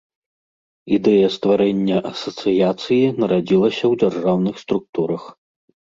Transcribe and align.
Ідэя 0.95 1.27
стварэння 1.35 1.97
асацыяцыі 2.11 3.11
нарадзілася 3.19 3.85
ў 3.91 4.03
дзяржаўных 4.05 4.55
структурах. 4.63 5.23